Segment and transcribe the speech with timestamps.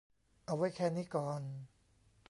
[0.45, 1.41] เอาไว้แค่นี้ก่อน